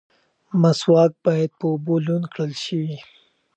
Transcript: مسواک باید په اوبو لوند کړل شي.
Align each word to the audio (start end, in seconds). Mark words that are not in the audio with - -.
مسواک 0.61 1.11
باید 1.25 1.51
په 1.59 1.65
اوبو 1.71 1.95
لوند 2.05 2.25
کړل 2.33 2.53
شي. 2.63 2.83